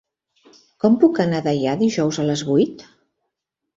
[0.85, 2.83] Com puc anar a Deià dijous a les vuit?